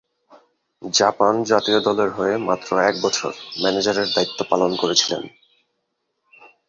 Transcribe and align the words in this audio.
Japan 0.81 1.33
জাতীয় 1.43 1.79
দলের 1.79 2.09
হয়ে 2.09 2.35
মাত্র 2.47 2.69
এক 2.81 2.95
বছর 3.01 3.31
ম্যানেজারের 3.61 4.07
দায়িত্ব 4.15 4.39
পালন 4.49 4.71
করেছিলেন। 4.75 5.23